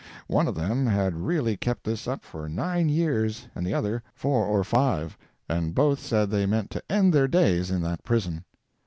[0.25, 4.47] One of them had really kept this up for nine years and the other four
[4.47, 5.15] or five,
[5.47, 8.43] and both said they meant to end their days in that prison.